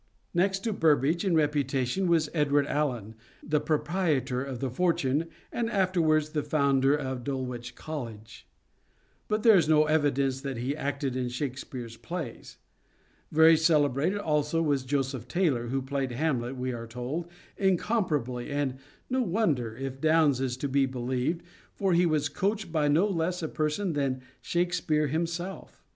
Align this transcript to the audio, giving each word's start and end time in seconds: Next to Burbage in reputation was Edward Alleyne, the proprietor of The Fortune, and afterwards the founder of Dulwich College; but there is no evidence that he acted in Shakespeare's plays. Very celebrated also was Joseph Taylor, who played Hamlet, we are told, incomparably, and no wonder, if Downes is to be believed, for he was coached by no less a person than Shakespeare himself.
Next 0.33 0.61
to 0.63 0.73
Burbage 0.73 1.23
in 1.23 1.35
reputation 1.35 2.07
was 2.07 2.27
Edward 2.33 2.65
Alleyne, 2.65 3.13
the 3.43 3.59
proprietor 3.61 4.43
of 4.43 4.59
The 4.59 4.71
Fortune, 4.71 5.27
and 5.51 5.69
afterwards 5.69 6.29
the 6.31 6.41
founder 6.41 6.95
of 6.95 7.23
Dulwich 7.23 7.75
College; 7.75 8.47
but 9.27 9.43
there 9.43 9.55
is 9.57 9.69
no 9.69 9.85
evidence 9.85 10.41
that 10.41 10.57
he 10.57 10.75
acted 10.75 11.15
in 11.15 11.29
Shakespeare's 11.29 11.97
plays. 11.97 12.57
Very 13.31 13.55
celebrated 13.55 14.17
also 14.17 14.59
was 14.63 14.81
Joseph 14.85 15.27
Taylor, 15.27 15.67
who 15.67 15.83
played 15.83 16.13
Hamlet, 16.13 16.55
we 16.57 16.73
are 16.73 16.87
told, 16.87 17.27
incomparably, 17.55 18.49
and 18.49 18.79
no 19.07 19.21
wonder, 19.21 19.77
if 19.77 20.01
Downes 20.01 20.41
is 20.41 20.57
to 20.57 20.67
be 20.67 20.87
believed, 20.87 21.43
for 21.75 21.93
he 21.93 22.07
was 22.07 22.27
coached 22.27 22.71
by 22.71 22.87
no 22.87 23.05
less 23.05 23.43
a 23.43 23.47
person 23.47 23.93
than 23.93 24.23
Shakespeare 24.41 25.05
himself. 25.05 25.83